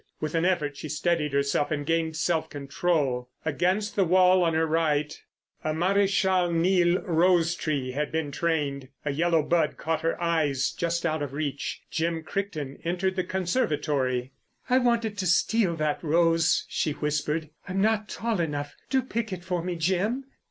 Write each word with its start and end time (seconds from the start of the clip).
With 0.19 0.33
an 0.33 0.45
effort 0.45 0.75
she 0.77 0.89
steadied 0.89 1.31
herself 1.31 1.69
and 1.69 1.85
gained 1.85 2.15
self 2.15 2.49
control. 2.49 3.29
Against 3.45 3.95
the 3.95 4.03
wall 4.03 4.41
on 4.41 4.55
her 4.55 4.65
right 4.65 5.15
a 5.63 5.73
Maréchal 5.75 6.51
Niel 6.51 6.99
rose 7.03 7.53
tree 7.53 7.91
had 7.91 8.11
been 8.11 8.31
trained. 8.31 8.87
A 9.05 9.11
yellow 9.11 9.43
bud 9.43 9.77
caught 9.77 10.01
her 10.01 10.19
eyes 10.19 10.71
just 10.71 11.05
out 11.05 11.21
of 11.21 11.33
reach. 11.33 11.83
Jim 11.91 12.23
Crichton 12.23 12.79
entered 12.83 13.15
the 13.15 13.23
conservatory. 13.23 14.31
"I 14.67 14.79
wanted 14.79 15.19
to 15.19 15.27
steal 15.27 15.75
that 15.75 16.03
rose," 16.03 16.65
she 16.67 16.93
whispered. 16.93 17.51
"I'm 17.69 17.79
not 17.79 18.09
tall 18.09 18.39
enough. 18.41 18.75
Do 18.89 19.03
pick 19.03 19.31
it 19.31 19.43
for 19.43 19.61
me, 19.63 19.75
Jim." 19.75 20.25